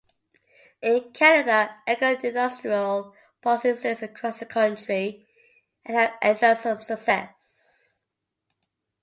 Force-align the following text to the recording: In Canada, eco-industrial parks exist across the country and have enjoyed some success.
In 0.81 1.11
Canada, 1.13 1.77
eco-industrial 1.85 3.13
parks 3.43 3.65
exist 3.65 4.01
across 4.01 4.39
the 4.39 4.47
country 4.47 5.27
and 5.85 5.95
have 5.95 6.13
enjoyed 6.23 6.57
some 6.57 6.81
success. 6.81 8.01